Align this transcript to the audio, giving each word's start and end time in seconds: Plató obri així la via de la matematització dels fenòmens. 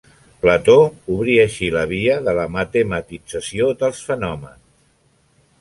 Plató 0.45 0.77
obri 1.15 1.35
així 1.43 1.69
la 1.75 1.83
via 1.93 2.17
de 2.29 2.35
la 2.39 2.47
matematització 2.57 3.71
dels 3.85 4.03
fenòmens. 4.09 4.63